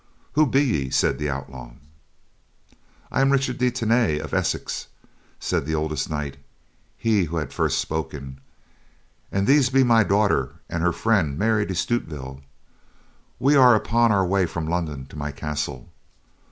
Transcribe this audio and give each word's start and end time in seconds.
"Who 0.33 0.47
be 0.47 0.63
ye?" 0.65 0.89
said 0.89 1.19
the 1.19 1.29
outlaw. 1.29 1.73
"I 3.11 3.21
am 3.21 3.29
Richard 3.31 3.59
de 3.59 3.69
Tany 3.69 4.17
of 4.17 4.33
Essex," 4.33 4.87
said 5.39 5.67
the 5.67 5.75
oldest 5.75 6.09
knight, 6.09 6.37
he 6.97 7.25
who 7.25 7.37
had 7.37 7.53
first 7.53 7.77
spoken, 7.77 8.39
"and 9.31 9.45
these 9.45 9.69
be 9.69 9.83
my 9.83 10.03
daughter 10.03 10.55
and 10.69 10.81
her 10.81 10.91
friend, 10.91 11.37
Mary 11.37 11.67
de 11.67 11.75
Stutevill. 11.75 12.41
We 13.37 13.55
are 13.55 13.75
upon 13.75 14.11
our 14.11 14.25
way 14.25 14.47
from 14.47 14.67
London 14.67 15.05
to 15.05 15.15
my 15.15 15.31
castle. 15.31 15.87